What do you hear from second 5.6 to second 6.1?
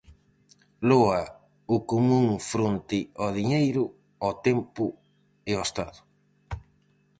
Estado.